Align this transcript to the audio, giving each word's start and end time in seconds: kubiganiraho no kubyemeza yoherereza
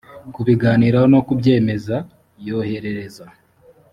kubiganiraho 0.33 1.07
no 1.13 1.19
kubyemeza 1.27 1.95
yoherereza 2.45 3.25